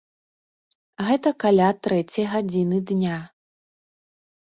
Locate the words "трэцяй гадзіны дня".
1.89-3.17